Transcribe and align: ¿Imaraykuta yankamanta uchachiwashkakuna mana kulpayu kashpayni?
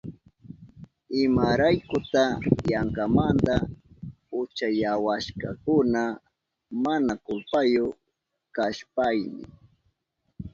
¿Imaraykuta 1.23 2.23
yankamanta 2.71 3.55
uchachiwashkakuna 4.41 6.01
mana 6.83 7.13
kulpayu 7.25 7.85
kashpayni? 8.55 9.43